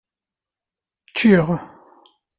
[1.09, 1.47] Cciɣ.